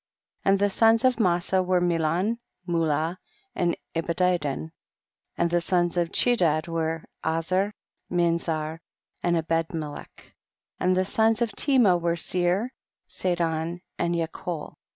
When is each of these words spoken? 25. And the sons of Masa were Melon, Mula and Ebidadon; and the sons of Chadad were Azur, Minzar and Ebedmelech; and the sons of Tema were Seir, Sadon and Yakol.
25. 0.45 0.51
And 0.51 0.59
the 0.59 0.73
sons 0.75 1.05
of 1.05 1.15
Masa 1.17 1.63
were 1.63 1.79
Melon, 1.79 2.39
Mula 2.65 3.19
and 3.53 3.77
Ebidadon; 3.95 4.71
and 5.37 5.49
the 5.51 5.61
sons 5.61 5.95
of 5.95 6.09
Chadad 6.09 6.67
were 6.67 7.05
Azur, 7.23 7.73
Minzar 8.11 8.79
and 9.21 9.35
Ebedmelech; 9.37 10.33
and 10.79 10.97
the 10.97 11.05
sons 11.05 11.39
of 11.43 11.51
Tema 11.51 11.99
were 11.99 12.15
Seir, 12.15 12.73
Sadon 13.07 13.81
and 13.99 14.15
Yakol. 14.15 14.73